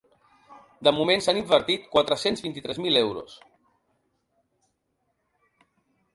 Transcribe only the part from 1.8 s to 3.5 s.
quatre-cents vint-i-tres mil euros.